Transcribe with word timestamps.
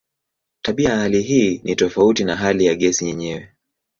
Tabia 0.61 0.89
ya 0.89 0.97
hali 0.99 1.21
hii 1.21 1.61
ni 1.63 1.75
tofauti 1.75 2.23
na 2.23 2.35
hali 2.35 2.65
ya 2.65 2.75
gesi 2.75 3.05
yenyewe. 3.07 3.49